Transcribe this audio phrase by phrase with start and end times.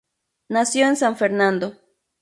[0.49, 1.75] Nació en San Fernando.